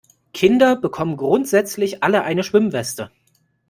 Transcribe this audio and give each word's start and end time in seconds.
Kinder 0.33 0.75
bekommen 0.75 1.15
grundsätzlich 1.15 2.01
alle 2.01 2.23
eine 2.23 2.41
Schwimmweste. 2.41 3.11